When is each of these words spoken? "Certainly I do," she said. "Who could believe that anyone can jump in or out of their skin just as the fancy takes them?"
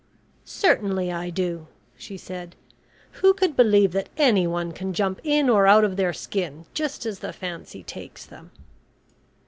"Certainly 0.45 1.11
I 1.11 1.29
do," 1.29 1.67
she 1.95 2.17
said. 2.17 2.55
"Who 3.21 3.35
could 3.35 3.55
believe 3.55 3.91
that 3.91 4.09
anyone 4.17 4.71
can 4.71 4.95
jump 4.95 5.21
in 5.23 5.47
or 5.47 5.67
out 5.67 5.83
of 5.83 5.95
their 5.95 6.11
skin 6.11 6.65
just 6.73 7.05
as 7.05 7.19
the 7.19 7.31
fancy 7.31 7.83
takes 7.83 8.25
them?" 8.25 8.49